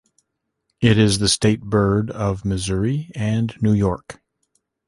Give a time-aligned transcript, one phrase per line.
[0.81, 4.19] It is the state bird of Missouri and New York.